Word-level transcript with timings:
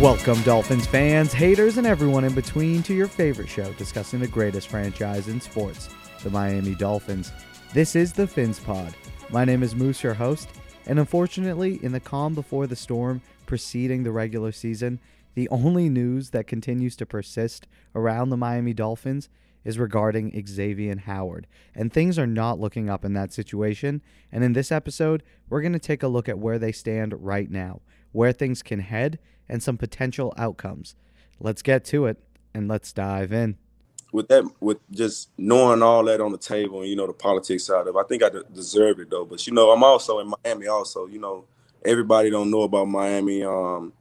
Welcome, 0.00 0.42
Dolphins 0.42 0.86
fans, 0.86 1.32
haters, 1.32 1.78
and 1.78 1.86
everyone 1.86 2.24
in 2.24 2.34
between 2.34 2.82
to 2.82 2.92
your 2.92 3.06
favorite 3.08 3.48
show 3.48 3.72
discussing 3.72 4.20
the 4.20 4.28
greatest 4.28 4.68
franchise 4.68 5.28
in 5.28 5.40
sports, 5.40 5.88
the 6.22 6.28
Miami 6.28 6.74
Dolphins. 6.74 7.32
This 7.72 7.96
is 7.96 8.12
the 8.12 8.26
Fins 8.26 8.60
Pod. 8.60 8.94
My 9.30 9.46
name 9.46 9.62
is 9.62 9.74
Moose, 9.74 10.02
your 10.02 10.12
host, 10.12 10.50
and 10.84 10.98
unfortunately, 10.98 11.82
in 11.82 11.92
the 11.92 12.00
calm 12.00 12.34
before 12.34 12.66
the 12.66 12.76
storm 12.76 13.22
preceding 13.46 14.02
the 14.02 14.12
regular 14.12 14.52
season, 14.52 15.00
the 15.34 15.48
only 15.48 15.88
news 15.88 16.28
that 16.28 16.46
continues 16.46 16.94
to 16.96 17.06
persist 17.06 17.66
around 17.94 18.28
the 18.28 18.36
Miami 18.36 18.74
Dolphins 18.74 19.30
is 19.64 19.78
regarding 19.78 20.44
Xavier 20.46 20.98
Howard. 21.06 21.46
And 21.74 21.90
things 21.90 22.18
are 22.18 22.26
not 22.26 22.60
looking 22.60 22.90
up 22.90 23.02
in 23.02 23.14
that 23.14 23.32
situation. 23.32 24.02
And 24.30 24.44
in 24.44 24.52
this 24.52 24.70
episode, 24.70 25.22
we're 25.48 25.62
going 25.62 25.72
to 25.72 25.78
take 25.78 26.02
a 26.02 26.08
look 26.08 26.28
at 26.28 26.38
where 26.38 26.58
they 26.58 26.70
stand 26.70 27.14
right 27.24 27.50
now, 27.50 27.80
where 28.12 28.32
things 28.32 28.62
can 28.62 28.80
head, 28.80 29.18
and 29.48 29.62
some 29.62 29.76
potential 29.76 30.32
outcomes. 30.36 30.94
Let's 31.40 31.62
get 31.62 31.84
to 31.86 32.06
it 32.06 32.18
and 32.54 32.68
let's 32.68 32.92
dive 32.92 33.32
in. 33.32 33.56
With 34.12 34.28
that, 34.28 34.44
with 34.60 34.78
just 34.90 35.28
knowing 35.36 35.82
all 35.82 36.04
that 36.04 36.20
on 36.20 36.32
the 36.32 36.38
table 36.38 36.80
and 36.80 36.88
you 36.88 36.96
know 36.96 37.06
the 37.06 37.12
politics 37.12 37.64
side 37.64 37.86
of, 37.86 37.96
it, 37.96 37.98
I 37.98 38.04
think 38.04 38.22
I 38.22 38.30
deserve 38.54 39.00
it 39.00 39.10
though. 39.10 39.24
But 39.24 39.46
you 39.46 39.52
know, 39.52 39.70
I'm 39.70 39.82
also 39.82 40.20
in 40.20 40.32
Miami. 40.44 40.68
Also, 40.68 41.06
you 41.06 41.18
know, 41.18 41.44
everybody 41.84 42.30
don't 42.30 42.50
know 42.50 42.62
about 42.62 42.86
Miami. 42.86 43.42
Um, 43.42 43.92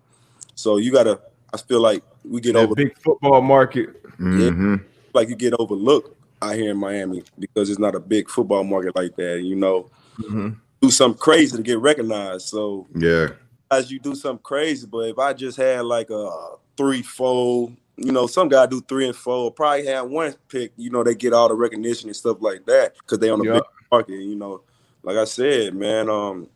so 0.53 0.77
you 0.77 0.91
gotta. 0.91 1.19
I 1.53 1.57
feel 1.57 1.81
like 1.81 2.03
we 2.23 2.41
get 2.41 2.53
that 2.53 2.63
over 2.63 2.75
big 2.75 2.97
football 2.99 3.41
market. 3.41 4.03
Mm-hmm. 4.17 4.73
Yeah, 4.73 4.79
like 5.13 5.29
you 5.29 5.35
get 5.35 5.53
overlooked 5.53 6.15
out 6.41 6.55
here 6.55 6.71
in 6.71 6.77
Miami 6.77 7.23
because 7.39 7.69
it's 7.69 7.79
not 7.79 7.95
a 7.95 7.99
big 7.99 8.29
football 8.29 8.63
market 8.63 8.95
like 8.95 9.15
that. 9.15 9.41
You 9.41 9.55
know, 9.55 9.89
mm-hmm. 10.17 10.51
do 10.81 10.91
something 10.91 11.19
crazy 11.19 11.57
to 11.57 11.63
get 11.63 11.79
recognized. 11.79 12.47
So 12.47 12.87
yeah, 12.95 13.29
as 13.71 13.91
you 13.91 13.99
do 13.99 14.15
something 14.15 14.43
crazy, 14.43 14.87
but 14.87 15.09
if 15.09 15.19
I 15.19 15.33
just 15.33 15.57
had 15.57 15.85
like 15.85 16.09
a 16.09 16.55
three, 16.77 17.01
four, 17.01 17.71
you 17.97 18.11
know, 18.11 18.27
some 18.27 18.49
guy 18.49 18.65
do 18.65 18.81
three 18.81 19.07
and 19.07 19.15
four, 19.15 19.51
probably 19.51 19.85
have 19.87 20.07
one 20.07 20.35
pick, 20.49 20.73
you 20.77 20.89
know, 20.89 21.03
they 21.03 21.15
get 21.15 21.33
all 21.33 21.47
the 21.47 21.55
recognition 21.55 22.09
and 22.09 22.15
stuff 22.15 22.37
like 22.41 22.65
that 22.65 22.95
because 22.95 23.19
they 23.19 23.29
on 23.29 23.39
the 23.39 23.53
big 23.53 23.63
market, 23.91 24.19
you 24.19 24.35
know. 24.35 24.61
Like 25.03 25.17
I 25.17 25.25
said, 25.25 25.75
man, 25.75 26.09
um, 26.09 26.49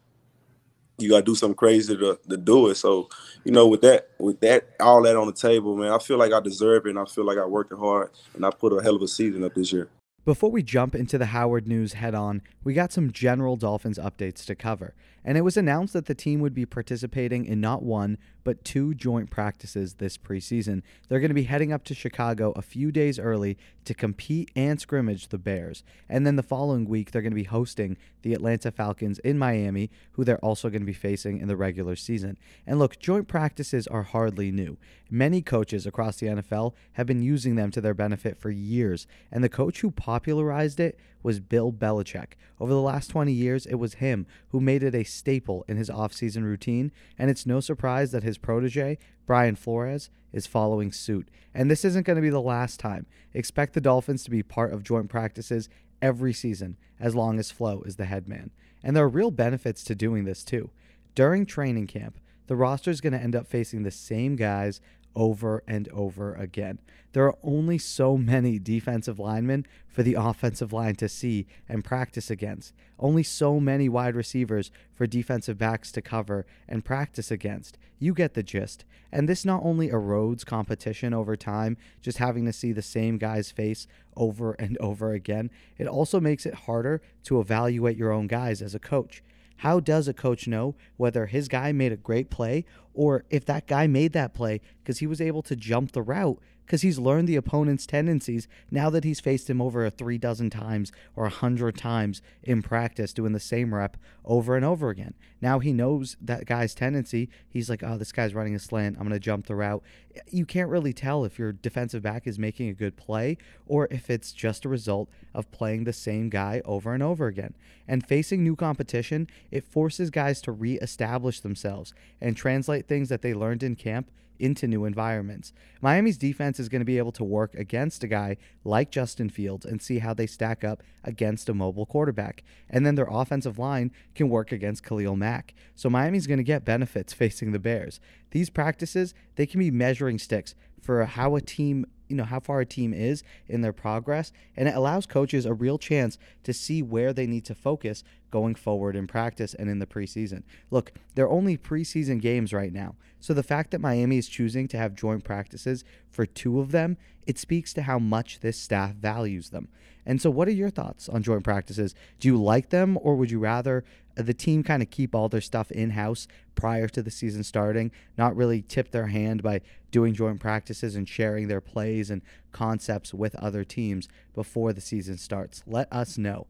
you 0.98 1.10
gotta 1.10 1.24
do 1.24 1.36
something 1.36 1.56
crazy 1.56 1.96
to, 1.96 2.20
to 2.30 2.38
do 2.38 2.70
it. 2.70 2.76
So, 2.76 3.10
you 3.44 3.52
know, 3.52 3.68
with 3.68 3.82
that, 3.82 4.10
with 4.20 4.40
that, 4.42 4.70
all 4.80 5.02
that 5.04 5.16
on 5.16 5.28
the 5.28 5.34
table, 5.34 5.76
man, 5.76 5.92
I 5.92 6.00
feel 6.00 6.18
like 6.18 6.34
I 6.34 6.40
deserve 6.40 6.86
it 6.86 6.90
and 6.90 7.00
I 7.00 7.06
feel 7.06 7.26
like 7.26 7.38
I 7.38 7.46
worked 7.46 7.74
hard 7.74 8.10
and 8.34 8.46
I 8.46 8.50
put 8.50 8.74
a 8.74 8.82
hell 8.82 8.96
of 8.96 9.02
a 9.02 9.08
season 9.08 9.44
up 9.44 9.54
this 9.54 9.72
year. 9.72 9.88
Before 10.26 10.52
we 10.52 10.64
jump 10.64 10.96
into 10.96 11.18
the 11.18 11.28
Howard 11.28 11.66
news 11.66 11.94
head 11.94 12.14
on, 12.14 12.42
we 12.64 12.74
got 12.74 12.92
some 12.92 13.12
general 13.12 13.56
Dolphins 13.56 13.98
updates 13.98 14.46
to 14.46 14.56
cover. 14.56 14.94
And 15.24 15.38
it 15.38 15.42
was 15.42 15.58
announced 15.58 15.94
that 15.94 16.08
the 16.08 16.16
team 16.16 16.40
would 16.42 16.54
be 16.54 16.66
participating 16.66 17.46
in 17.46 17.62
not 17.62 17.84
one, 17.84 18.18
but 18.44 18.64
two 18.64 18.94
joint 18.94 19.30
practices 19.30 19.96
this 19.96 20.18
preseason. 20.18 20.82
They're 21.08 21.20
going 21.20 21.30
to 21.30 21.36
be 21.36 21.44
heading 21.44 21.72
up 21.72 21.84
to 21.86 21.96
Chicago 21.96 22.52
a 22.56 22.62
few 22.62 22.92
days 22.92 23.18
early 23.18 23.58
to 23.86 23.94
compete 23.94 24.52
and 24.56 24.80
scrimmage 24.80 25.30
the 25.30 25.38
Bears. 25.38 25.84
And 26.10 26.28
then 26.28 26.36
the 26.36 26.44
following 26.44 26.86
week, 26.86 27.12
they're 27.12 27.22
going 27.22 27.32
to 27.32 27.36
be 27.36 27.44
hosting 27.44 27.98
the 28.22 28.34
Atlanta 28.34 28.72
Falcons 28.72 29.20
in 29.20 29.38
Miami, 29.38 29.90
who 30.14 30.24
they're 30.24 30.44
also 30.44 30.70
going 30.70 30.82
to 30.82 30.86
be 30.86 30.94
facing 30.94 31.40
in 31.40 31.48
the 31.48 31.58
regular 31.58 31.96
season. 31.96 32.38
And 32.68 32.78
look, 32.78 33.00
joint 33.00 33.28
practices 33.28 33.88
are 33.88 34.04
hardly 34.04 34.52
new. 34.52 34.78
Many 35.12 35.42
coaches 35.42 35.88
across 35.88 36.18
the 36.18 36.28
NFL 36.28 36.74
have 36.94 37.08
been 37.08 37.24
using 37.24 37.56
them 37.56 37.72
to 37.72 37.82
their 37.82 37.96
benefit 37.96 38.38
for 38.38 38.52
years, 38.52 39.08
and 39.32 39.44
the 39.44 39.50
coach 39.50 39.82
who 39.82 39.90
popularized 39.90 40.80
it 40.80 41.00
was 41.24 41.40
Bill 41.40 41.72
Belichick. 41.74 42.34
Over 42.60 42.74
the 42.74 42.82
last 42.82 43.08
20 43.08 43.32
years, 43.32 43.66
it 43.66 43.76
was 43.76 43.96
him 43.96 44.28
who 44.50 44.62
made 44.62 44.84
it 44.84 44.94
a 44.94 45.04
staple 45.04 45.66
in 45.68 45.78
his 45.78 45.90
offseason 45.90 46.44
routine, 46.44 46.92
and 47.18 47.32
it's 47.32 47.48
no 47.48 47.60
surprise 47.60 48.12
that 48.12 48.24
his 48.24 48.38
protege, 48.38 49.00
Brian 49.26 49.56
Flores, 49.56 50.12
is 50.32 50.46
following 50.46 50.92
suit. 50.92 51.30
And 51.56 51.72
this 51.72 51.84
isn't 51.84 52.06
going 52.06 52.16
to 52.16 52.22
be 52.22 52.30
the 52.30 52.40
last 52.40 52.80
time. 52.80 53.08
Expect 53.34 53.74
the 53.74 53.82
Dolphins 53.82 54.24
to 54.26 54.30
be 54.30 54.44
part 54.44 54.72
of 54.72 54.84
joint 54.84 55.10
practices 55.10 55.70
every 56.04 56.34
season, 56.34 56.78
as 57.00 57.16
long 57.16 57.40
as 57.40 57.52
Flo 57.52 57.82
is 57.82 57.96
the 57.96 58.06
head 58.06 58.28
man. 58.28 58.52
And 58.84 58.96
there 58.96 59.04
are 59.04 59.10
real 59.10 59.32
benefits 59.32 59.84
to 59.86 59.96
doing 59.96 60.26
this, 60.26 60.44
too. 60.44 60.70
During 61.16 61.46
training 61.46 61.88
camp, 61.88 62.20
the 62.48 62.56
roster 62.56 62.90
is 62.90 63.02
going 63.02 63.14
to 63.14 63.22
end 63.22 63.36
up 63.36 63.48
facing 63.48 63.84
the 63.84 63.92
same 63.92 64.36
guys 64.36 64.82
over 65.20 65.62
and 65.68 65.90
over 65.90 66.34
again. 66.34 66.80
There 67.12 67.26
are 67.26 67.38
only 67.44 67.78
so 67.78 68.16
many 68.16 68.58
defensive 68.58 69.20
linemen 69.20 69.66
for 69.86 70.02
the 70.02 70.14
offensive 70.14 70.72
line 70.72 70.96
to 70.96 71.10
see 71.10 71.46
and 71.68 71.84
practice 71.84 72.32
against, 72.32 72.74
only 72.98 73.24
so 73.24 73.60
many 73.60 73.90
wide 73.90 74.16
receivers 74.16 74.72
for 74.94 75.06
defensive 75.06 75.58
backs 75.58 75.92
to 75.92 76.02
cover 76.02 76.46
and 76.70 76.86
practice 76.86 77.32
against. 77.32 77.78
You 78.00 78.14
get 78.14 78.34
the 78.34 78.44
gist. 78.44 78.86
And 79.12 79.28
this 79.28 79.44
not 79.44 79.62
only 79.66 79.90
erodes 79.90 80.46
competition 80.46 81.14
over 81.14 81.36
time, 81.36 81.76
just 82.02 82.20
having 82.20 82.46
to 82.46 82.54
see 82.54 82.72
the 82.72 82.82
same 82.82 83.18
guy's 83.18 83.52
face 83.52 83.88
over 84.16 84.54
and 84.54 84.78
over 84.78 85.12
again, 85.12 85.50
it 85.78 85.88
also 85.88 86.22
makes 86.22 86.46
it 86.46 86.54
harder 86.54 87.02
to 87.24 87.42
evaluate 87.42 87.98
your 87.98 88.14
own 88.14 88.28
guys 88.28 88.62
as 88.62 88.74
a 88.74 88.80
coach. 88.80 89.22
How 89.60 89.80
does 89.80 90.08
a 90.08 90.14
coach 90.14 90.48
know 90.48 90.76
whether 90.98 91.26
his 91.26 91.48
guy 91.48 91.72
made 91.72 91.92
a 91.92 91.98
great 91.98 92.30
play 92.30 92.66
or 92.94 93.26
if 93.30 93.46
that 93.46 93.68
guy 93.68 93.88
made 93.88 94.14
that 94.14 94.34
play 94.34 94.62
because 94.82 95.00
he 95.00 95.08
was 95.08 95.20
able 95.20 95.42
to 95.44 95.56
jump 95.56 95.92
the 95.92 96.02
route 96.02 96.40
because 96.66 96.82
he's 96.84 97.00
learned 97.00 97.28
the 97.28 97.36
opponent's 97.36 97.88
tendencies 97.88 98.48
now 98.70 98.92
that 98.92 99.04
he's 99.04 99.20
faced 99.20 99.50
him 99.50 99.60
over 99.60 99.86
a 99.86 99.90
three 99.90 100.18
dozen 100.20 100.50
times 100.50 100.92
or 101.16 101.26
a 101.26 101.30
hundred 101.30 101.76
times 101.76 102.22
in 102.44 102.62
practice 102.62 103.12
doing 103.12 103.34
the 103.34 103.40
same 103.40 103.74
rep 103.74 103.98
over 104.24 104.56
and 104.56 104.64
over 104.64 104.90
again. 104.90 105.16
Now 105.42 105.60
he 105.60 105.74
knows 105.74 106.16
that 106.22 106.46
guy's 106.46 106.76
tendency. 106.76 107.28
He's 107.50 107.70
like, 107.70 107.84
oh, 107.84 107.98
this 107.98 108.12
guy's 108.12 108.36
running 108.36 108.54
a 108.54 108.60
slant. 108.60 108.98
I'm 108.98 109.04
going 109.04 109.14
to 109.14 109.20
jump 109.20 109.48
the 109.48 109.56
route. 109.56 109.84
You 110.30 110.46
can't 110.46 110.70
really 110.70 110.94
tell 110.94 111.24
if 111.24 111.38
your 111.38 111.52
defensive 111.52 112.02
back 112.02 112.26
is 112.26 112.40
making 112.40 112.70
a 112.70 112.74
good 112.74 112.98
play 112.98 113.38
or 113.68 113.88
if 113.92 114.10
it's 114.10 114.32
just 114.32 114.66
a 114.66 114.70
result 114.70 115.10
of 115.34 115.52
playing 115.52 115.84
the 115.84 115.94
same 115.94 116.30
guy 116.30 116.62
over 116.66 116.94
and 116.94 117.04
over 117.04 117.28
again. 117.28 117.54
And 117.88 118.06
facing 118.06 118.44
new 118.44 118.56
competition, 118.56 119.28
it 119.52 119.64
forces 119.64 120.10
guys 120.10 120.42
to 120.42 120.52
reestablish 120.52 121.40
themselves 121.42 121.94
and 122.20 122.36
translate 122.36 122.88
things 122.88 123.10
that 123.10 123.22
they 123.22 123.34
learned 123.34 123.64
in 123.64 123.76
camp 123.76 124.10
into 124.40 124.68
new 124.68 124.86
environments. 124.86 125.54
Miami's 125.82 126.18
defense 126.18 126.60
is 126.60 126.70
going 126.70 126.80
to 126.80 126.86
be 126.86 126.98
able 126.98 127.12
to 127.12 127.24
work 127.24 127.54
against 127.56 128.04
a 128.04 128.08
guy 128.08 128.38
like 128.64 128.90
Justin 128.90 129.30
Fields 129.30 129.66
and 129.66 129.82
see 129.82 130.00
how 130.00 130.14
they 130.14 130.26
stack 130.26 130.64
up 130.64 130.82
against 131.04 131.50
a 131.50 131.54
mobile 131.54 131.86
quarterback. 131.86 132.44
And 132.70 132.86
then 132.86 132.96
their 132.96 133.08
offensive 133.10 133.60
line 133.60 133.92
can 134.16 134.30
work 134.30 134.52
against 134.52 134.84
Khalil 134.84 135.16
Mack. 135.16 135.54
So 135.76 135.90
Miami's 135.90 136.28
going 136.28 136.38
to 136.38 136.44
get 136.44 136.66
benefits 136.66 137.14
facing 137.20 137.52
the 137.52 137.60
Bears. 137.60 138.00
These 138.32 138.50
practices, 138.50 139.14
they 139.36 139.46
can 139.46 139.60
be 139.60 139.72
measuring 139.72 140.20
sticks 140.20 140.56
for 140.82 141.06
how 141.06 141.36
a 141.36 141.42
team 141.42 141.86
you 142.10 142.16
know 142.16 142.24
how 142.24 142.40
far 142.40 142.60
a 142.60 142.66
team 142.66 142.92
is 142.94 143.24
in 143.48 143.62
their 143.62 143.72
progress 143.72 144.32
and 144.58 144.68
it 144.68 144.76
allows 144.76 145.06
coaches 145.06 145.46
a 145.46 145.54
real 145.54 145.78
chance 145.78 146.18
to 146.44 146.52
see 146.52 146.82
where 146.82 147.14
they 147.14 147.28
need 147.28 147.46
to 147.46 147.54
focus 147.54 148.04
going 148.32 148.56
forward 148.56 148.96
in 148.96 149.08
practice 149.08 149.54
and 149.54 149.70
in 149.70 149.80
the 149.80 149.86
preseason. 149.86 150.44
Look, 150.72 150.92
they're 151.16 151.30
only 151.30 151.58
preseason 151.58 152.20
games 152.20 152.52
right 152.52 152.74
now. 152.74 152.96
So 153.20 153.34
the 153.34 153.44
fact 153.44 153.72
that 153.72 153.82
Miami 153.82 154.18
is 154.18 154.28
choosing 154.28 154.68
to 154.70 154.78
have 154.78 154.96
joint 154.96 155.24
practices 155.24 155.84
for 156.10 156.26
two 156.26 156.60
of 156.60 156.72
them, 156.72 156.98
it 157.28 157.38
speaks 157.38 157.74
to 157.74 157.84
how 157.84 158.00
much 158.00 158.40
this 158.40 158.58
staff 158.58 158.96
values 158.96 159.50
them. 159.50 159.68
And 160.06 160.22
so 160.22 160.30
what 160.30 160.48
are 160.48 160.52
your 160.52 160.70
thoughts 160.70 161.10
on 161.10 161.22
joint 161.22 161.44
practices? 161.44 161.94
Do 162.20 162.28
you 162.28 162.42
like 162.42 162.70
them 162.70 162.98
or 163.02 163.16
would 163.16 163.30
you 163.30 163.40
rather 163.40 163.84
the 164.26 164.34
team 164.34 164.64
kind 164.64 164.84
of 164.84 164.90
keep 164.90 165.16
all 165.16 165.30
their 165.30 165.42
stuff 165.42 165.72
in 165.72 165.92
house 165.92 166.28
prior 166.56 166.88
to 166.90 167.02
the 167.02 167.12
season 167.12 167.44
starting, 167.44 167.92
not 168.18 168.36
really 168.36 168.62
tip 168.62 168.92
their 168.92 169.08
hand 169.08 169.42
by 169.44 169.62
doing 169.92 170.14
joint 170.14 170.40
practices 170.40 170.96
and 170.96 171.08
sharing 171.08 171.48
their 171.48 171.62
plays 171.62 172.10
and 172.10 172.22
concepts 172.52 173.14
with 173.14 173.36
other 173.36 173.64
teams 173.64 174.08
before 174.34 174.74
the 174.74 174.82
season 174.82 175.18
starts. 175.18 175.64
Let 175.66 175.92
us 175.92 176.18
know. 176.18 176.48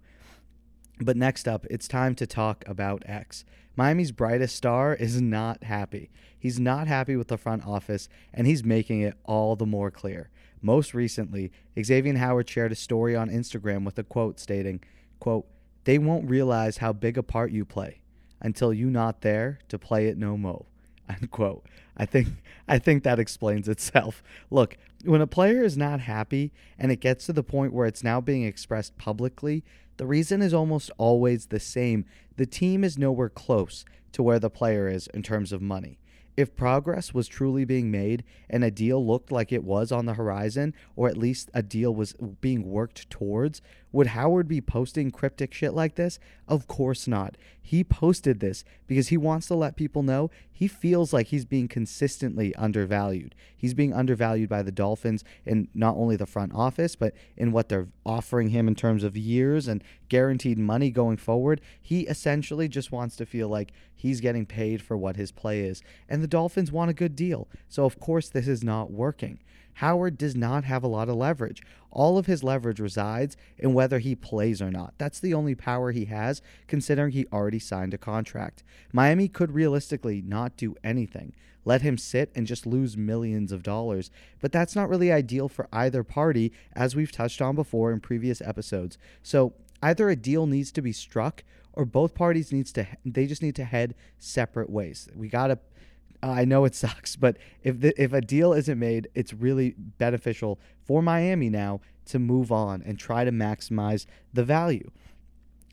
But 1.02 1.16
next 1.16 1.48
up, 1.48 1.66
it's 1.70 1.88
time 1.88 2.16
to 2.16 2.28
talk 2.28 2.64
about 2.68 3.04
X. 3.06 3.46
Miami's 3.76 4.12
brightest 4.12 4.56
star 4.56 4.94
is 5.00 5.22
not 5.22 5.64
happy. 5.64 6.10
He's 6.38 6.60
not 6.60 6.88
happy 6.88 7.16
with 7.16 7.28
the 7.28 7.38
front 7.38 7.66
office, 7.66 8.10
and 8.34 8.48
he's 8.48 8.64
making 8.64 9.02
it 9.02 9.18
all 9.26 9.56
the 9.56 9.66
more 9.66 9.92
clear. 9.92 10.30
Most 10.62 10.94
recently, 10.94 11.52
Xavier 11.82 12.18
Howard 12.18 12.50
shared 12.50 12.74
a 12.74 12.76
story 12.76 13.16
on 13.16 13.30
Instagram 13.30 13.86
with 13.86 13.98
a 13.98 14.04
quote 14.04 14.40
stating, 14.40 14.82
quote, 15.20 15.46
they 15.90 15.98
won't 15.98 16.30
realize 16.30 16.78
how 16.78 16.94
big 16.94 17.18
a 17.18 17.24
part 17.24 17.50
you 17.50 17.66
play 17.66 18.00
until 18.40 18.72
you 18.72 18.92
not 18.92 19.22
there 19.22 19.58
to 19.68 19.80
play 19.80 20.06
it 20.06 20.20
no 20.20 20.38
mo. 20.38 20.68
I 21.98 22.06
think 22.06 22.28
I 22.68 22.78
think 22.78 23.02
that 23.02 23.18
explains 23.18 23.68
itself. 23.68 24.22
Look, 24.52 24.78
when 25.04 25.20
a 25.20 25.26
player 25.26 25.64
is 25.64 25.78
not 25.78 26.02
happy 26.02 26.52
and 26.78 26.92
it 26.92 27.00
gets 27.00 27.26
to 27.26 27.34
the 27.34 27.42
point 27.42 27.74
where 27.74 27.88
it's 27.88 28.04
now 28.04 28.22
being 28.22 28.44
expressed 28.44 29.00
publicly, 29.00 29.64
the 29.98 30.06
reason 30.06 30.44
is 30.44 30.54
almost 30.54 30.92
always 31.00 31.48
the 31.48 31.60
same. 31.60 32.06
The 32.38 32.46
team 32.46 32.84
is 32.84 33.00
nowhere 33.00 33.30
close 33.30 33.84
to 34.12 34.22
where 34.22 34.38
the 34.38 34.52
player 34.52 34.88
is 34.88 35.08
in 35.08 35.24
terms 35.24 35.52
of 35.52 35.60
money. 35.60 35.98
If 36.40 36.56
progress 36.56 37.14
was 37.14 37.28
truly 37.28 37.66
being 37.66 37.90
made 37.92 38.24
and 38.50 38.64
a 38.64 38.72
deal 38.72 39.06
looked 39.06 39.30
like 39.30 39.52
it 39.52 39.64
was 39.64 39.92
on 39.92 40.06
the 40.06 40.14
horizon, 40.14 40.74
or 40.96 41.10
at 41.10 41.18
least 41.18 41.50
a 41.54 41.62
deal 41.62 41.94
was 41.94 42.14
being 42.40 42.70
worked 42.70 43.10
towards, 43.10 43.62
would 43.92 44.08
Howard 44.08 44.48
be 44.48 44.62
posting 44.62 45.10
cryptic 45.10 45.54
shit 45.54 45.74
like 45.74 45.96
this? 45.96 46.20
Of 46.48 46.68
course 46.68 47.08
not. 47.08 47.38
He 47.60 47.84
posted 47.84 48.40
this 48.40 48.64
because 48.88 49.10
he 49.10 49.18
wants 49.18 49.48
to 49.48 49.56
let 49.56 49.76
people 49.76 50.04
know 50.04 50.30
he 50.52 50.68
feels 50.68 51.14
like 51.14 51.28
he's 51.28 51.46
being 51.46 51.68
consistently 51.68 52.54
undervalued. 52.56 53.34
He's 53.56 53.74
being 53.74 53.94
undervalued 53.94 54.50
by 54.50 54.62
the 54.62 54.72
Dolphins 54.72 55.24
in 55.46 55.70
not 55.74 55.96
only 55.96 56.16
the 56.16 56.26
front 56.26 56.54
office, 56.54 56.96
but 56.96 57.14
in 57.38 57.52
what 57.52 57.70
they're 57.70 57.88
offering 58.06 58.50
him 58.50 58.68
in 58.68 58.76
terms 58.76 59.04
of 59.04 59.16
years 59.16 59.68
and 59.68 59.84
guaranteed 60.08 60.58
money 60.58 60.92
going 60.92 61.18
forward. 61.18 61.62
He 61.82 62.02
essentially 62.02 62.68
just 62.68 62.92
wants 62.92 63.16
to 63.18 63.26
feel 63.26 63.50
like 63.50 63.72
he's 63.96 64.22
getting 64.22 64.46
paid 64.46 64.82
for 64.82 64.98
what 64.98 65.16
his 65.16 65.32
play 65.32 65.62
is. 65.62 65.82
And 66.08 66.22
the 66.24 66.28
Dolphins 66.28 66.72
want 66.72 66.92
a 66.92 66.96
good 66.96 67.16
deal. 67.16 67.48
So, 67.68 67.86
of 67.86 68.00
course, 68.00 68.30
this 68.30 68.48
is 68.48 68.64
not 68.64 68.92
working. 68.92 69.40
Howard 69.76 70.18
does 70.18 70.36
not 70.36 70.64
have 70.66 70.84
a 70.84 70.88
lot 70.88 71.10
of 71.10 71.16
leverage. 71.16 71.62
All 71.92 72.18
of 72.18 72.26
his 72.26 72.44
leverage 72.44 72.80
resides 72.80 73.38
in 73.58 73.74
whether 73.74 74.00
he 74.00 74.16
plays 74.16 74.62
or 74.62 74.70
not. 74.70 74.94
That's 74.98 75.20
the 75.20 75.34
only 75.34 75.56
power 75.56 75.92
he 75.92 76.06
has, 76.06 76.42
considering 76.68 77.12
he 77.12 77.26
already 77.32 77.60
signed 77.60 77.94
a 77.94 77.98
contract. 77.98 78.64
Miami 78.92 79.28
could 79.28 79.52
realistically 79.52 80.22
not 80.22 80.58
do 80.58 80.76
anything. 80.84 81.34
Let 81.66 81.82
him 81.82 81.98
sit 81.98 82.32
and 82.36 82.48
just 82.48 82.66
lose 82.66 82.98
millions 82.98 83.52
of 83.52 83.64
dollars. 83.64 84.12
But 84.40 84.52
that's 84.52 84.76
not 84.76 84.90
really 84.90 85.12
ideal 85.12 85.48
for 85.50 85.68
either 85.72 86.04
party, 86.04 86.52
as 86.74 86.96
we've 86.96 87.12
touched 87.12 87.42
on 87.42 87.56
before 87.56 87.92
in 87.92 88.00
previous 88.00 88.42
episodes. 88.42 88.98
So 89.24 89.54
either 89.82 90.10
a 90.10 90.16
deal 90.16 90.46
needs 90.46 90.72
to 90.74 90.82
be 90.82 90.92
struck 90.92 91.44
or 91.74 91.86
both 91.86 92.16
parties 92.16 92.52
needs 92.52 92.72
to 92.74 92.86
they 93.06 93.26
just 93.26 93.42
need 93.42 93.56
to 93.56 93.64
head 93.64 93.96
separate 94.18 94.70
ways. 94.70 95.08
We 95.16 95.30
got 95.30 95.48
to 95.48 95.60
Uh, 96.22 96.32
I 96.32 96.46
know 96.46 96.66
it 96.66 96.76
sucks, 96.84 97.16
but 97.16 97.38
if 97.64 97.80
the, 97.82 98.02
if 98.02 98.14
a 98.14 98.22
deal 98.22 98.54
isn't 98.54 98.80
made, 98.80 99.08
it's 99.16 99.34
really 99.34 99.76
beneficial 99.78 100.60
for 100.84 101.02
Miami 101.02 101.50
now 101.50 101.82
to 102.06 102.20
move 102.20 102.52
on 102.52 102.82
and 102.84 102.98
try 102.98 103.24
to 103.24 103.32
maximize 103.32 104.06
the 104.34 104.44
value. 104.44 104.90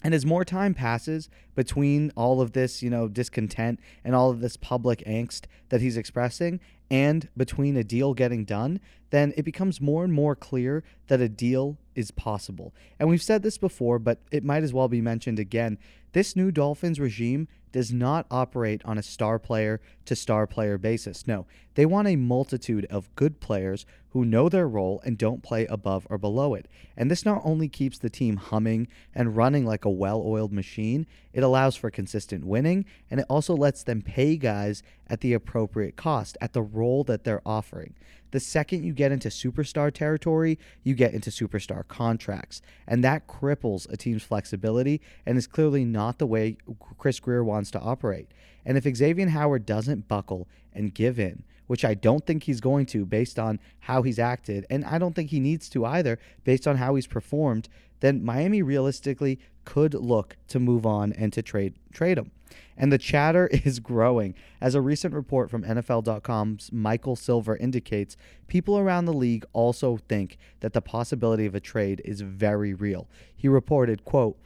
And 0.02 0.14
as 0.14 0.26
more 0.26 0.44
time 0.44 0.74
passes 0.74 1.28
between 1.54 2.12
all 2.14 2.40
of 2.40 2.52
this, 2.52 2.82
you 2.82 2.90
know, 2.90 3.08
discontent 3.08 3.80
and 4.04 4.14
all 4.14 4.30
of 4.30 4.40
this 4.40 4.56
public 4.56 5.02
angst 5.04 5.46
that 5.70 5.80
he's 5.80 5.96
expressing 5.96 6.60
and 6.90 7.28
between 7.36 7.76
a 7.76 7.82
deal 7.82 8.14
getting 8.14 8.44
done, 8.44 8.80
then 9.10 9.32
it 9.36 9.44
becomes 9.44 9.80
more 9.80 10.04
and 10.04 10.12
more 10.12 10.36
clear 10.36 10.84
that 11.08 11.20
a 11.20 11.28
deal 11.28 11.78
is 11.94 12.10
possible. 12.10 12.74
And 12.98 13.08
we've 13.08 13.22
said 13.22 13.42
this 13.42 13.58
before, 13.58 13.98
but 13.98 14.20
it 14.30 14.44
might 14.44 14.62
as 14.62 14.72
well 14.72 14.88
be 14.88 15.00
mentioned 15.00 15.38
again. 15.38 15.78
This 16.16 16.34
new 16.34 16.50
Dolphins 16.50 16.98
regime 16.98 17.46
does 17.72 17.92
not 17.92 18.24
operate 18.30 18.80
on 18.86 18.96
a 18.96 19.02
star 19.02 19.38
player 19.38 19.82
to 20.06 20.16
star 20.16 20.46
player 20.46 20.78
basis. 20.78 21.26
No, 21.26 21.44
they 21.74 21.84
want 21.84 22.08
a 22.08 22.16
multitude 22.16 22.86
of 22.86 23.14
good 23.16 23.38
players 23.38 23.84
who 24.12 24.24
know 24.24 24.48
their 24.48 24.66
role 24.66 25.02
and 25.04 25.18
don't 25.18 25.42
play 25.42 25.66
above 25.66 26.06
or 26.08 26.16
below 26.16 26.54
it. 26.54 26.68
And 26.96 27.10
this 27.10 27.26
not 27.26 27.42
only 27.44 27.68
keeps 27.68 27.98
the 27.98 28.08
team 28.08 28.38
humming 28.38 28.88
and 29.14 29.36
running 29.36 29.66
like 29.66 29.84
a 29.84 29.90
well 29.90 30.22
oiled 30.24 30.54
machine, 30.54 31.06
it 31.34 31.42
allows 31.42 31.76
for 31.76 31.90
consistent 31.90 32.46
winning 32.46 32.86
and 33.10 33.20
it 33.20 33.26
also 33.28 33.54
lets 33.54 33.82
them 33.82 34.00
pay 34.00 34.38
guys 34.38 34.82
at 35.08 35.20
the 35.20 35.34
appropriate 35.34 35.96
cost, 35.96 36.38
at 36.40 36.54
the 36.54 36.62
role 36.62 37.04
that 37.04 37.24
they're 37.24 37.42
offering. 37.44 37.92
The 38.30 38.40
second 38.40 38.84
you 38.84 38.92
get 38.92 39.12
into 39.12 39.28
superstar 39.28 39.92
territory, 39.92 40.58
you 40.82 40.94
get 40.94 41.14
into 41.14 41.30
superstar 41.30 41.86
contracts. 41.86 42.62
And 42.86 43.02
that 43.04 43.26
cripples 43.26 43.90
a 43.92 43.96
team's 43.96 44.22
flexibility 44.22 45.00
and 45.24 45.38
is 45.38 45.46
clearly 45.46 45.84
not 45.84 46.18
the 46.18 46.26
way 46.26 46.56
Chris 46.98 47.20
Grier 47.20 47.44
wants 47.44 47.70
to 47.72 47.80
operate. 47.80 48.28
And 48.64 48.76
if 48.76 48.96
Xavier 48.96 49.28
Howard 49.28 49.64
doesn't 49.64 50.08
buckle 50.08 50.48
and 50.74 50.92
give 50.92 51.18
in, 51.18 51.44
which 51.66 51.84
I 51.84 51.94
don't 51.94 52.24
think 52.26 52.44
he's 52.44 52.60
going 52.60 52.86
to 52.86 53.04
based 53.04 53.38
on 53.38 53.58
how 53.80 54.02
he's 54.02 54.18
acted, 54.18 54.66
and 54.70 54.84
I 54.84 54.98
don't 54.98 55.14
think 55.14 55.30
he 55.30 55.40
needs 55.40 55.68
to 55.70 55.84
either 55.84 56.18
based 56.44 56.66
on 56.66 56.76
how 56.76 56.94
he's 56.94 57.06
performed, 57.06 57.68
then 58.00 58.24
Miami 58.24 58.62
realistically 58.62 59.38
could 59.64 59.94
look 59.94 60.36
to 60.48 60.60
move 60.60 60.86
on 60.86 61.12
and 61.12 61.32
to 61.32 61.42
trade 61.42 61.74
trade 61.92 62.18
him. 62.18 62.30
And 62.76 62.92
the 62.92 62.98
chatter 62.98 63.46
is 63.52 63.80
growing. 63.80 64.34
As 64.60 64.74
a 64.74 64.80
recent 64.80 65.14
report 65.14 65.50
from 65.50 65.64
NFL.com's 65.64 66.70
Michael 66.72 67.16
Silver 67.16 67.56
indicates, 67.56 68.16
people 68.46 68.78
around 68.78 69.04
the 69.04 69.12
league 69.12 69.44
also 69.52 69.98
think 70.08 70.38
that 70.60 70.72
the 70.72 70.80
possibility 70.80 71.46
of 71.46 71.54
a 71.54 71.60
trade 71.60 72.02
is 72.04 72.20
very 72.20 72.74
real. 72.74 73.08
He 73.34 73.48
reported, 73.48 74.04
quote, 74.04 74.38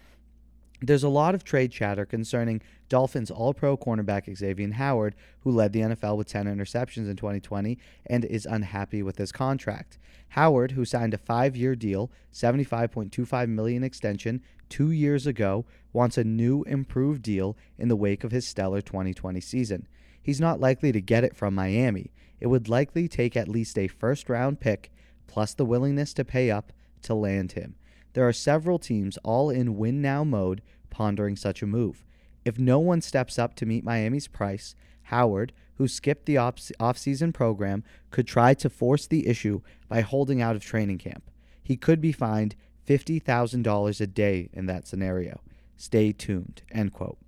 there's 0.82 1.03
a 1.03 1.09
lot 1.09 1.35
of 1.35 1.44
trade 1.44 1.71
chatter 1.73 2.06
concerning 2.06 2.62
Dolphins 2.88 3.31
All 3.31 3.53
Pro 3.53 3.77
cornerback 3.77 4.35
Xavier 4.35 4.73
Howard, 4.73 5.15
who 5.41 5.50
led 5.50 5.73
the 5.73 5.81
NFL 5.81 6.17
with 6.17 6.29
10 6.29 6.47
interceptions 6.47 7.09
in 7.09 7.17
2020 7.17 7.79
and 8.06 8.25
is 8.25 8.46
unhappy 8.46 9.03
with 9.03 9.19
his 9.19 9.32
contract. 9.32 9.99
Howard, 10.31 10.72
who 10.72 10.84
signed 10.84 11.13
a 11.13 11.19
five 11.19 11.56
year 11.56 11.75
deal, 11.75 12.10
75.25 12.32 13.49
million 13.49 13.84
extension 13.84 14.43
two 14.69 14.91
years 14.91 15.27
ago, 15.27 15.67
wants 15.93 16.17
a 16.17 16.25
new, 16.25 16.63
improved 16.65 17.22
deal 17.22 17.56
in 17.79 17.89
the 17.89 17.96
wake 17.96 18.25
of 18.25 18.31
his 18.31 18.46
stellar 18.46 18.81
2020 18.81 19.41
season. 19.41 19.87
He's 20.22 20.41
not 20.41 20.60
likely 20.60 20.93
to 20.93 21.01
get 21.01 21.25
it 21.25 21.37
from 21.37 21.55
Miami. 21.55 22.13
It 22.39 22.46
would 22.46 22.69
likely 22.69 23.08
take 23.08 23.37
at 23.37 23.49
least 23.49 23.77
a 23.77 23.89
first 23.89 24.29
round 24.29 24.60
pick 24.60 24.91
plus 25.27 25.55
the 25.55 25.65
willingness 25.65 26.15
to 26.15 26.25
pay 26.25 26.51
up 26.51 26.72
to 27.03 27.15
land 27.15 27.53
him. 27.53 27.75
There 28.12 28.26
are 28.26 28.32
several 28.32 28.79
teams 28.79 29.19
all 29.19 29.50
in 29.50 29.76
win 29.76 30.02
now 30.02 30.24
mode 30.24 30.62
pondering 30.90 31.36
such 31.36 31.62
a 31.62 31.67
move. 31.67 32.05
If 32.44 32.58
no 32.58 32.79
one 32.79 33.00
steps 33.00 33.38
up 33.38 33.55
to 33.56 33.67
meet 33.67 33.84
Miami's 33.84 34.26
price, 34.26 34.74
Howard, 35.05 35.52
who 35.74 35.86
skipped 35.88 36.26
the 36.26 36.36
off-season 36.36 37.32
program, 37.32 37.84
could 38.10 38.26
try 38.26 38.55
to 38.55 38.69
force 38.69 39.06
the 39.06 39.26
issue 39.26 39.60
by 39.88 40.00
holding 40.00 40.43
out 40.43 40.56
of 40.56 40.62
training 40.62 40.98
camp. 40.98 41.31
He 41.62 41.76
could 41.76 42.00
be 42.00 42.12
fined 42.12 42.56
$50,000 42.86 44.00
a 44.00 44.06
day 44.06 44.48
in 44.52 44.67
that 44.67 44.86
scenario. 44.86 45.40
Stay 45.76 46.12
tuned. 46.12 46.62
End 46.70 46.93
quote. 46.93 47.19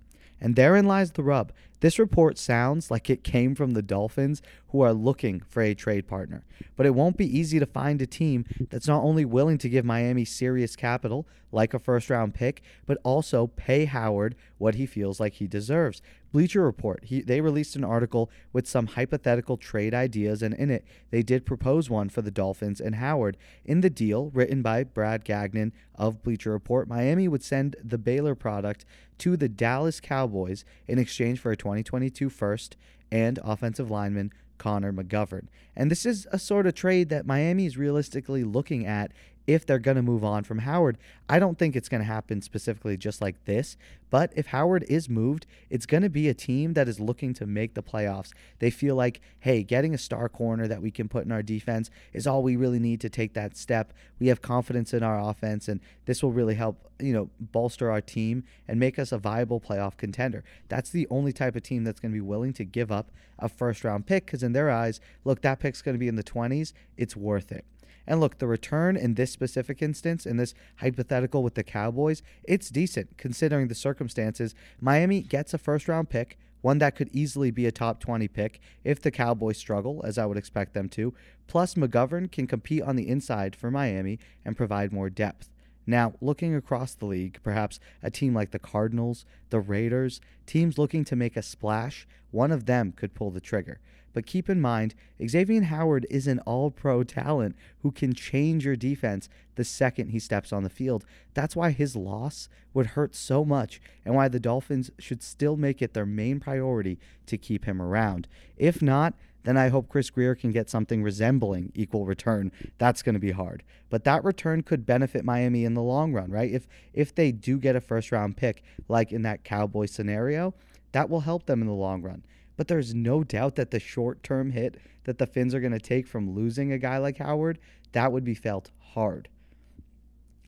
And 0.43 0.57
therein 0.57 0.85
lies 0.85 1.13
the 1.13 1.23
rub. 1.23 1.53
This 1.79 1.97
report 1.97 2.37
sounds 2.37 2.91
like 2.91 3.09
it 3.09 3.23
came 3.23 3.55
from 3.55 3.71
the 3.71 3.81
Dolphins, 3.81 4.41
who 4.69 4.81
are 4.81 4.93
looking 4.93 5.39
for 5.39 5.61
a 5.61 5.73
trade 5.73 6.05
partner. 6.05 6.43
But 6.75 6.85
it 6.85 6.93
won't 6.93 7.17
be 7.17 7.37
easy 7.39 7.59
to 7.59 7.65
find 7.65 8.01
a 8.01 8.05
team 8.05 8.45
that's 8.69 8.87
not 8.87 9.03
only 9.03 9.23
willing 9.23 9.57
to 9.59 9.69
give 9.69 9.85
Miami 9.85 10.25
serious 10.25 10.75
capital, 10.75 11.25
like 11.53 11.73
a 11.73 11.79
first 11.79 12.09
round 12.09 12.33
pick, 12.33 12.61
but 12.85 12.97
also 13.03 13.47
pay 13.47 13.85
Howard 13.85 14.35
what 14.57 14.75
he 14.75 14.85
feels 14.85 15.19
like 15.19 15.35
he 15.35 15.47
deserves. 15.47 16.01
Bleacher 16.33 16.63
Report, 16.63 17.03
he, 17.05 17.21
they 17.21 17.41
released 17.41 17.75
an 17.75 17.83
article 17.83 18.29
with 18.51 18.67
some 18.67 18.87
hypothetical 18.87 19.55
trade 19.55 19.93
ideas, 19.93 20.41
and 20.41 20.55
in 20.55 20.71
it, 20.71 20.83
they 21.11 21.21
did 21.21 21.45
propose 21.45 21.91
one 21.91 22.09
for 22.09 22.23
the 22.23 22.31
Dolphins 22.31 22.81
and 22.81 22.95
Howard. 22.95 23.37
In 23.63 23.81
the 23.81 23.89
deal, 23.89 24.31
written 24.31 24.63
by 24.63 24.83
Brad 24.83 25.23
Gagnon 25.23 25.71
of 25.93 26.23
Bleacher 26.23 26.51
Report, 26.51 26.87
Miami 26.87 27.27
would 27.27 27.43
send 27.43 27.75
the 27.83 27.99
Baylor 27.99 28.33
product 28.33 28.83
to 29.19 29.37
the 29.37 29.47
Dallas 29.47 29.99
Cowboys 29.99 30.65
in 30.87 30.97
exchange 30.97 31.39
for 31.39 31.51
a 31.51 31.55
2022 31.55 32.31
first 32.31 32.77
and 33.11 33.37
offensive 33.43 33.91
lineman 33.91 34.33
Connor 34.57 34.91
McGovern. 34.91 35.47
And 35.75 35.91
this 35.91 36.03
is 36.03 36.27
a 36.31 36.39
sort 36.39 36.65
of 36.65 36.73
trade 36.73 37.09
that 37.09 37.27
Miami 37.27 37.67
is 37.67 37.77
realistically 37.77 38.43
looking 38.43 38.87
at 38.87 39.11
if 39.47 39.65
they're 39.65 39.79
going 39.79 39.97
to 39.97 40.01
move 40.01 40.23
on 40.23 40.43
from 40.43 40.59
Howard. 40.59 40.97
I 41.27 41.39
don't 41.39 41.57
think 41.57 41.75
it's 41.75 41.89
going 41.89 42.01
to 42.01 42.07
happen 42.07 42.41
specifically 42.41 42.97
just 42.97 43.21
like 43.21 43.45
this, 43.45 43.77
but 44.09 44.31
if 44.35 44.47
Howard 44.47 44.85
is 44.87 45.09
moved, 45.09 45.47
it's 45.69 45.85
going 45.85 46.03
to 46.03 46.09
be 46.09 46.29
a 46.29 46.33
team 46.33 46.73
that 46.73 46.87
is 46.87 46.99
looking 46.99 47.33
to 47.35 47.45
make 47.45 47.73
the 47.73 47.83
playoffs. 47.83 48.31
They 48.59 48.69
feel 48.69 48.95
like, 48.95 49.21
hey, 49.39 49.63
getting 49.63 49.93
a 49.93 49.97
star 49.97 50.29
corner 50.29 50.67
that 50.67 50.81
we 50.81 50.91
can 50.91 51.09
put 51.09 51.25
in 51.25 51.31
our 51.31 51.41
defense 51.41 51.89
is 52.13 52.27
all 52.27 52.43
we 52.43 52.55
really 52.55 52.79
need 52.79 53.01
to 53.01 53.09
take 53.09 53.33
that 53.33 53.57
step. 53.57 53.93
We 54.19 54.27
have 54.27 54.41
confidence 54.41 54.93
in 54.93 55.03
our 55.03 55.19
offense, 55.19 55.67
and 55.67 55.79
this 56.05 56.21
will 56.21 56.31
really 56.31 56.55
help, 56.55 56.91
you 56.99 57.13
know, 57.13 57.29
bolster 57.39 57.89
our 57.91 58.01
team 58.01 58.43
and 58.67 58.79
make 58.79 58.99
us 58.99 59.11
a 59.11 59.17
viable 59.17 59.59
playoff 59.59 59.97
contender. 59.97 60.43
That's 60.69 60.89
the 60.89 61.07
only 61.09 61.33
type 61.33 61.55
of 61.55 61.63
team 61.63 61.83
that's 61.83 61.99
going 61.99 62.11
to 62.11 62.17
be 62.17 62.21
willing 62.21 62.53
to 62.53 62.65
give 62.65 62.91
up 62.91 63.11
a 63.39 63.49
first 63.49 63.83
round 63.83 64.05
pick 64.05 64.25
because, 64.25 64.43
in 64.43 64.53
their 64.53 64.69
eyes, 64.69 64.99
look, 65.25 65.41
that 65.41 65.59
pick's 65.59 65.81
going 65.81 65.95
to 65.95 65.99
be 65.99 66.07
in 66.07 66.15
the 66.15 66.23
20s. 66.23 66.73
It's 66.97 67.15
worth 67.15 67.51
it. 67.51 67.65
And 68.05 68.19
look, 68.19 68.37
the 68.37 68.47
return 68.47 68.97
in 68.97 69.13
this 69.13 69.31
specific 69.31 69.81
instance, 69.81 70.25
in 70.25 70.37
this 70.37 70.53
hypothetical 70.77 71.43
with 71.43 71.55
the 71.55 71.63
Cowboys, 71.63 72.21
it's 72.43 72.69
decent 72.69 73.17
considering 73.17 73.67
the 73.67 73.75
circumstances. 73.75 74.55
Miami 74.81 75.21
gets 75.21 75.53
a 75.53 75.57
first 75.57 75.87
round 75.87 76.09
pick, 76.09 76.37
one 76.61 76.77
that 76.79 76.95
could 76.95 77.09
easily 77.13 77.51
be 77.51 77.65
a 77.65 77.71
top 77.71 77.99
20 77.99 78.27
pick 78.27 78.59
if 78.83 79.01
the 79.01 79.11
Cowboys 79.11 79.57
struggle, 79.57 80.01
as 80.05 80.17
I 80.17 80.25
would 80.25 80.37
expect 80.37 80.73
them 80.73 80.89
to. 80.89 81.13
Plus, 81.47 81.75
McGovern 81.75 82.31
can 82.31 82.47
compete 82.47 82.83
on 82.83 82.95
the 82.95 83.07
inside 83.07 83.55
for 83.55 83.69
Miami 83.69 84.19
and 84.45 84.57
provide 84.57 84.93
more 84.93 85.09
depth. 85.09 85.49
Now, 85.85 86.13
looking 86.21 86.55
across 86.55 86.95
the 86.95 87.05
league, 87.05 87.39
perhaps 87.43 87.79
a 88.01 88.09
team 88.09 88.33
like 88.33 88.51
the 88.51 88.59
Cardinals, 88.59 89.25
the 89.49 89.59
Raiders, 89.59 90.21
teams 90.45 90.77
looking 90.77 91.03
to 91.05 91.15
make 91.15 91.35
a 91.35 91.41
splash, 91.41 92.07
one 92.31 92.51
of 92.51 92.65
them 92.65 92.93
could 92.93 93.13
pull 93.13 93.31
the 93.31 93.41
trigger. 93.41 93.79
But 94.13 94.25
keep 94.25 94.49
in 94.49 94.61
mind, 94.61 94.93
Xavier 95.27 95.63
Howard 95.63 96.05
is 96.09 96.27
an 96.27 96.39
all 96.39 96.71
pro 96.71 97.03
talent 97.03 97.55
who 97.81 97.91
can 97.91 98.13
change 98.13 98.65
your 98.65 98.75
defense 98.75 99.27
the 99.55 99.63
second 99.63 100.09
he 100.09 100.19
steps 100.19 100.53
on 100.53 100.63
the 100.63 100.69
field. 100.69 101.05
That's 101.33 101.55
why 101.55 101.71
his 101.71 101.95
loss 101.95 102.47
would 102.73 102.87
hurt 102.87 103.15
so 103.15 103.43
much 103.43 103.81
and 104.05 104.15
why 104.15 104.27
the 104.27 104.39
Dolphins 104.39 104.91
should 104.99 105.21
still 105.21 105.57
make 105.57 105.81
it 105.81 105.93
their 105.93 106.05
main 106.05 106.39
priority 106.39 106.99
to 107.25 107.37
keep 107.37 107.65
him 107.65 107.81
around. 107.81 108.27
If 108.57 108.81
not, 108.81 109.13
then 109.43 109.57
I 109.57 109.69
hope 109.69 109.89
Chris 109.89 110.09
Grier 110.09 110.35
can 110.35 110.51
get 110.51 110.69
something 110.69 111.03
resembling 111.03 111.71
equal 111.75 112.05
return. 112.05 112.51
That's 112.77 113.03
going 113.03 113.15
to 113.15 113.19
be 113.19 113.31
hard. 113.31 113.63
But 113.89 114.05
that 114.05 114.23
return 114.23 114.63
could 114.63 114.85
benefit 114.85 115.25
Miami 115.25 115.65
in 115.65 115.73
the 115.73 115.81
long 115.81 116.13
run, 116.13 116.31
right? 116.31 116.51
If 116.51 116.67
if 116.93 117.13
they 117.13 117.31
do 117.31 117.59
get 117.59 117.75
a 117.75 117.81
first 117.81 118.11
round 118.11 118.37
pick 118.37 118.63
like 118.87 119.11
in 119.11 119.23
that 119.23 119.43
Cowboy 119.43 119.87
scenario, 119.87 120.53
that 120.93 121.09
will 121.09 121.21
help 121.21 121.45
them 121.45 121.61
in 121.61 121.67
the 121.67 121.73
long 121.73 122.01
run. 122.01 122.23
But 122.55 122.67
there's 122.67 122.93
no 122.93 123.23
doubt 123.23 123.55
that 123.55 123.71
the 123.71 123.79
short 123.79 124.23
term 124.23 124.51
hit 124.51 124.79
that 125.05 125.17
the 125.17 125.27
Fins 125.27 125.53
are 125.53 125.59
going 125.59 125.73
to 125.73 125.79
take 125.79 126.07
from 126.07 126.33
losing 126.33 126.71
a 126.71 126.77
guy 126.77 126.97
like 126.97 127.17
Howard, 127.17 127.59
that 127.91 128.11
would 128.11 128.23
be 128.23 128.35
felt 128.35 128.71
hard. 128.79 129.29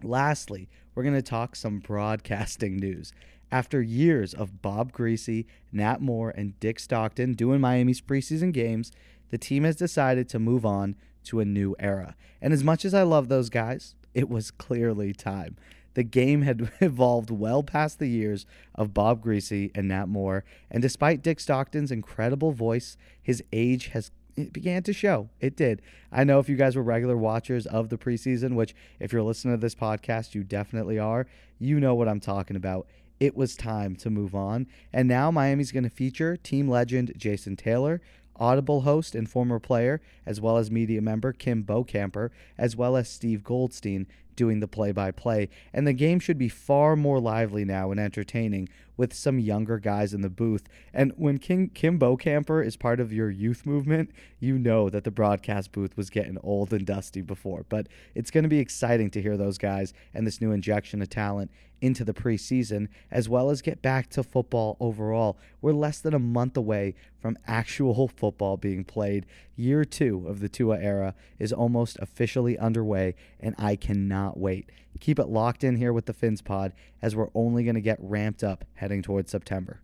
Lastly, 0.04 0.70
we're 0.94 1.04
going 1.04 1.16
to 1.16 1.22
talk 1.22 1.56
some 1.56 1.80
broadcasting 1.80 2.78
news. 2.78 3.12
After 3.52 3.82
years 3.82 4.34
of 4.34 4.62
Bob 4.62 4.92
Griese, 4.92 5.46
Nat 5.72 6.02
Moore, 6.02 6.32
and 6.36 6.60
Dick 6.60 6.80
Stockton 6.80 7.34
doing 7.34 7.62
Miami's 7.62 8.02
preseason 8.02 8.52
games, 8.52 8.92
the 9.30 9.38
team 9.38 9.64
has 9.64 9.76
decided 9.76 10.30
to 10.30 10.40
move 10.40 10.66
on 10.66 10.96
to 11.26 11.40
a 11.40 11.46
new 11.46 11.76
era. 11.80 12.16
And 12.42 12.54
as 12.54 12.64
much 12.64 12.86
as 12.86 12.94
I 12.94 13.04
love 13.04 13.28
those 13.28 13.50
guys, 13.50 13.96
it 14.14 14.30
was 14.30 14.52
clearly 14.52 15.14
time 15.14 15.58
the 15.96 16.04
game 16.04 16.44
had 16.44 16.72
evolved 16.80 17.32
well 17.32 17.64
past 17.64 18.00
the 18.00 18.08
years 18.08 18.46
of 18.76 18.94
Bob 18.94 19.24
Griese 19.24 19.72
and 19.76 19.88
Nat 19.88 20.06
Moore, 20.06 20.46
and 20.70 20.82
despite 20.82 21.24
Dick 21.24 21.40
Stockton's 21.40 21.92
incredible 21.92 22.52
voice, 22.52 22.96
his 23.22 23.44
age 23.52 23.88
has 23.88 24.12
it 24.36 24.52
began 24.52 24.84
to 24.84 24.94
show. 24.94 25.30
It 25.40 25.56
did. 25.56 25.82
I 26.12 26.24
know 26.26 26.40
if 26.40 26.50
you 26.50 26.58
guys 26.58 26.76
were 26.76 26.84
regular 26.84 27.16
watchers 27.16 27.66
of 27.66 27.88
the 27.88 27.98
preseason, 27.98 28.56
which 28.56 28.76
if 29.00 29.14
you're 29.14 29.24
listening 29.24 29.56
to 29.56 29.62
this 29.62 29.76
podcast, 29.76 30.36
you 30.36 30.44
definitely 30.44 31.00
are, 31.00 31.26
you 31.58 31.80
know 31.80 31.96
what 31.96 32.10
I'm 32.10 32.20
talking 32.20 32.58
about. 32.58 32.86
It 33.20 33.38
was 33.38 33.56
time 33.56 33.96
to 33.98 34.10
move 34.10 34.36
on. 34.36 34.68
And 34.92 35.08
now 35.08 35.32
Miami's 35.32 35.72
going 35.72 35.86
to 35.86 35.90
feature 35.90 36.36
team 36.36 36.68
legend 36.68 37.14
Jason 37.16 37.56
Taylor, 37.56 38.02
Audible 38.38 38.82
host 38.82 39.16
and 39.16 39.30
former 39.30 39.60
player, 39.60 40.02
as 40.26 40.42
well 40.42 40.58
as 40.58 40.70
media 40.70 41.02
member 41.02 41.32
Kim 41.32 41.64
Bokamper, 41.64 42.32
as 42.58 42.76
well 42.76 42.98
as 42.98 43.08
Steve 43.08 43.44
Goldstein 43.44 44.08
doing 44.36 44.60
the 44.60 44.68
play 44.68 44.92
by 44.92 45.12
play. 45.12 45.50
And 45.74 45.88
the 45.88 45.94
game 45.94 46.20
should 46.20 46.38
be 46.38 46.50
far 46.50 46.96
more 46.96 47.20
lively 47.20 47.66
now 47.66 47.92
and 47.92 48.00
entertaining 48.00 48.70
with 48.98 49.14
some 49.14 49.40
younger 49.40 49.78
guys 49.78 50.14
in 50.14 50.22
the 50.22 50.30
booth. 50.30 50.68
And 50.94 51.12
when 51.18 51.38
King, 51.38 51.70
Kim 51.74 52.00
Bokamper 52.00 52.66
is 52.66 52.78
part 52.78 53.00
of 53.00 53.12
your 53.12 53.30
youth 53.30 53.66
movement, 53.66 54.12
you 54.40 54.58
know 54.58 54.90
that 54.90 55.04
the 55.04 55.12
broadcast 55.12 55.72
booth 55.72 55.98
was 55.98 56.10
getting 56.10 56.38
old 56.44 56.72
and 56.74 56.86
dusty 56.86 57.22
before. 57.22 57.66
But 57.68 57.88
it's 58.14 58.32
going 58.32 58.44
to 58.44 58.50
be 58.50 58.60
exciting 58.60 59.10
to 59.12 59.22
hear 59.22 59.38
those 59.38 59.58
guys 59.58 59.94
and 60.14 60.26
this 60.26 60.42
new 60.42 60.52
injection 60.52 61.02
of 61.02 61.10
talent 61.10 61.52
into 61.82 62.04
the 62.04 62.14
preseason, 62.14 62.88
as 63.12 63.28
well 63.28 63.50
as 63.50 63.62
get 63.62 63.82
back 63.82 64.10
to 64.10 64.24
football 64.24 64.78
overall. 64.80 65.38
We're 65.62 65.74
less 65.74 66.00
than 66.00 66.14
a 66.14 66.20
month 66.20 66.58
away 66.58 66.96
from 67.20 67.38
actual 67.46 68.08
football 68.16 68.58
being 68.58 68.84
played. 68.84 69.26
Year 69.56 69.86
two 69.86 70.26
of 70.28 70.40
the 70.40 70.50
Tua 70.50 70.80
era 70.80 71.14
is 71.38 71.54
almost 71.54 71.98
officially 72.02 72.58
underway, 72.58 73.16
and 73.40 73.56
I 73.58 73.76
cannot 73.76 74.25
wait. 74.34 74.70
Keep 75.00 75.20
it 75.20 75.28
locked 75.28 75.64
in 75.64 75.76
here 75.76 75.94
with 75.94 76.06
the 76.06 76.14
Fins 76.14 76.42
Pod 76.42 76.74
as 77.02 77.16
we're 77.16 77.30
only 77.36 77.64
going 77.64 77.76
to 77.76 77.82
get 77.82 77.98
ramped 78.02 78.44
up 78.44 78.66
heading 78.76 79.02
towards 79.02 79.32
September. 79.32 79.82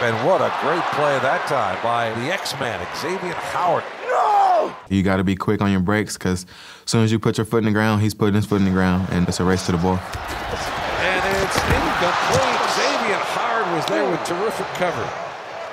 And 0.00 0.16
what 0.26 0.40
a 0.40 0.50
great 0.62 0.82
play 0.94 1.18
that 1.20 1.46
time 1.46 1.78
by 1.82 2.08
the 2.20 2.32
X-Man, 2.32 2.86
Xavier 2.96 3.34
Howard. 3.34 3.84
No! 4.06 4.74
You 4.88 5.02
got 5.02 5.16
to 5.16 5.24
be 5.24 5.36
quick 5.36 5.60
on 5.60 5.70
your 5.70 5.80
brakes 5.80 6.16
because 6.16 6.44
as 6.84 6.90
soon 6.90 7.04
as 7.04 7.12
you 7.12 7.18
put 7.18 7.36
your 7.36 7.44
foot 7.44 7.58
in 7.58 7.64
the 7.64 7.70
ground, 7.70 8.00
he's 8.00 8.14
putting 8.14 8.34
his 8.34 8.46
foot 8.46 8.56
in 8.60 8.64
the 8.64 8.70
ground, 8.70 9.08
and 9.10 9.28
it's 9.28 9.40
a 9.40 9.44
race 9.44 9.66
to 9.66 9.72
the 9.72 9.78
ball. 9.78 9.96
And 9.96 11.22
it's 11.42 11.56
incomplete. 11.56 12.60
Xavier 12.74 13.20
Howard 13.36 13.76
was 13.76 13.86
there 13.86 14.10
with 14.10 14.24
terrific 14.24 14.66
cover. 14.74 15.04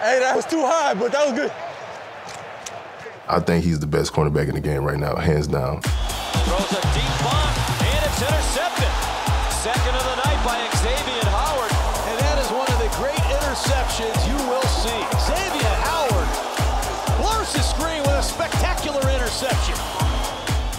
Hey, 0.02 0.20
that 0.20 0.36
was 0.36 0.46
too 0.46 0.62
high, 0.62 0.94
but 0.94 1.12
that 1.14 1.26
was 1.26 1.40
good. 1.40 1.52
I 3.30 3.40
think 3.40 3.64
he's 3.66 3.80
the 3.80 3.88
best 3.88 4.14
cornerback 4.14 4.48
in 4.48 4.56
the 4.56 4.62
game 4.62 4.84
right 4.84 5.00
now, 5.00 5.16
hands 5.16 5.48
down. 5.48 5.82
Throws 5.82 6.72
a 6.72 6.82
deep 6.96 7.12
bomb, 7.24 7.56
and 7.60 7.67
it's 8.18 8.26
intercepted. 8.26 8.90
Second 9.62 9.94
of 9.96 10.04
the 10.04 10.16
night 10.26 10.42
by 10.44 10.58
Xavier 10.78 11.30
Howard. 11.30 11.72
And 12.10 12.18
that 12.20 12.40
is 12.42 12.50
one 12.50 12.66
of 12.66 12.80
the 12.82 12.90
great 12.98 13.22
interceptions 13.30 14.18
you 14.26 14.38
will 14.50 14.66
see. 14.82 15.02
Xavier 15.22 15.76
Howard 15.86 16.30
blurs 17.22 17.54
the 17.54 17.62
screen 17.62 18.02
with 18.02 18.18
a 18.18 18.24
spectacular 18.24 19.02
interception. 19.12 19.76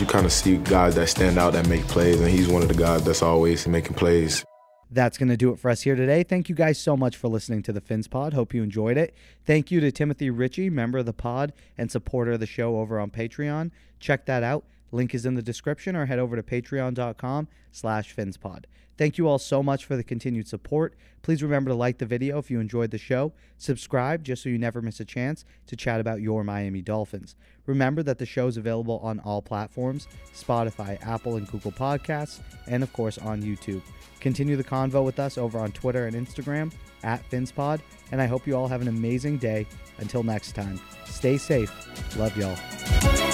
You 0.00 0.07
kind 0.07 0.26
of 0.26 0.33
see 0.33 0.57
guys 0.57 0.97
that 0.97 1.09
stand 1.09 1.38
out 1.38 1.52
that 1.52 1.68
make 1.68 1.87
plays, 1.87 2.21
and 2.21 2.28
he's 2.28 2.49
one 2.49 2.62
of 2.62 2.68
the 2.68 2.75
guys 2.75 3.04
that's 3.04 3.23
always 3.23 3.68
making 3.68 3.95
plays. 3.95 4.45
That's 4.90 5.18
going 5.18 5.28
to 5.28 5.37
do 5.37 5.52
it 5.52 5.61
for 5.61 5.71
us 5.71 5.83
here 5.83 5.95
today. 5.95 6.25
Thank 6.25 6.49
you 6.49 6.54
guys 6.57 6.78
so 6.78 6.97
much 6.97 7.16
for 7.16 7.28
listening 7.28 7.62
to 7.64 7.73
the 7.73 7.80
Fins 7.80 8.09
Pod. 8.09 8.33
Hope 8.33 8.54
you 8.54 8.64
enjoyed 8.64 8.97
it. 8.97 9.14
Thank 9.45 9.71
you 9.71 9.78
to 9.80 9.92
Timothy 9.92 10.30
Ritchie, 10.30 10.71
member 10.71 10.99
of 10.99 11.07
the 11.07 11.12
pod 11.12 11.52
and 11.76 11.90
supporter 11.90 12.33
of 12.33 12.40
the 12.40 12.47
show 12.47 12.78
over 12.78 12.99
on 12.99 13.11
Patreon. 13.11 13.71
Check 14.00 14.26
that 14.26 14.42
out. 14.42 14.64
Link 14.92 15.14
is 15.14 15.26
in 15.26 15.35
the 15.35 15.42
description 15.42 15.97
or 15.97 16.07
head 16.07 16.18
over 16.18 16.37
to 16.37 16.42
patreon.com 16.42 17.49
slash 17.73 18.14
finspod. 18.14 18.64
Thank 18.99 19.16
you 19.16 19.28
all 19.28 19.38
so 19.38 19.62
much 19.62 19.85
for 19.85 19.97
the 19.97 20.02
continued 20.02 20.49
support. 20.49 20.95
Please 21.23 21.40
remember 21.40 21.71
to 21.71 21.75
like 21.75 21.99
the 21.99 22.07
video 22.07 22.38
if 22.38 22.50
you 22.50 22.59
enjoyed 22.59 22.90
the 22.90 22.99
show. 22.99 23.33
Subscribe 23.57 24.25
just 24.25 24.42
so 24.42 24.49
you 24.49 24.59
never 24.59 24.83
miss 24.83 24.99
a 24.99 25.04
chance 25.04 25.45
to 25.68 25.76
chat 25.76 26.00
about 26.00 26.21
your 26.21 26.42
Miami 26.42 26.83
Dolphins. 26.83 27.37
Remember 27.66 28.02
that 28.02 28.18
the 28.18 28.26
show 28.26 28.49
is 28.49 28.57
available 28.57 28.99
on 28.99 29.21
all 29.21 29.40
platforms 29.40 30.09
Spotify, 30.35 31.00
Apple, 31.07 31.37
and 31.37 31.49
Google 31.49 31.71
Podcasts, 31.71 32.40
and 32.66 32.83
of 32.83 32.92
course 32.92 33.18
on 33.18 33.40
YouTube. 33.40 33.83
Continue 34.18 34.57
the 34.57 34.64
convo 34.64 35.04
with 35.04 35.21
us 35.21 35.38
over 35.38 35.61
on 35.61 35.71
Twitter 35.71 36.07
and 36.07 36.16
Instagram 36.16 36.73
at 37.04 37.28
FinSpod, 37.30 37.80
and 38.11 38.21
I 38.21 38.26
hope 38.26 38.49
you 38.49 38.57
all 38.57 38.66
have 38.66 38.83
an 38.83 38.88
amazing 38.88 39.38
day. 39.38 39.66
Until 39.99 40.25
next 40.25 40.52
time, 40.52 40.80
stay 41.07 41.38
safe. 41.38 41.71
Love 42.16 42.37
y'all. 42.37 43.27